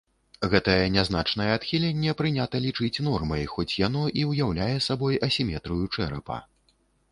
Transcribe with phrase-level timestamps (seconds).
[0.51, 6.43] Гэтае нязначнае адхіленне прынята лічыць нормай, хоць яно і ўяўляе сабой асіметрыю чэрапа.